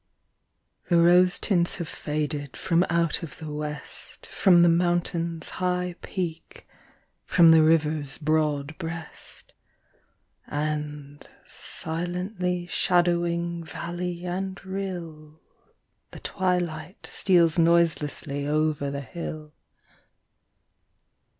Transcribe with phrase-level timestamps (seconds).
[0.89, 6.67] The rose tints have faded from out of the West, From the Mountain's high peak,
[7.23, 9.53] from the river's broad breast.
[10.47, 15.39] And, silently shadowing valley and rill,
[16.09, 19.53] The twilight steals noiselessly over the hill.